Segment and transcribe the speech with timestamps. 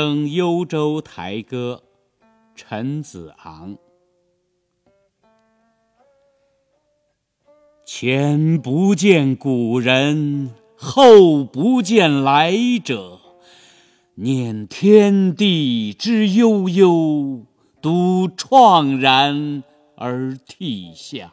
[0.00, 1.82] 登幽州台歌
[2.54, 3.76] 陈子昂
[7.84, 13.18] 前不见古人后不见来者
[14.14, 17.44] 念天地之悠悠
[17.82, 19.64] 独怆然
[19.96, 21.32] 而涕下。